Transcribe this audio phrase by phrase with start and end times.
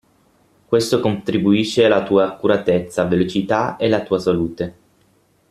[0.65, 4.77] Questo contribuisce alla tua accuratezza, velocità e la tua salute.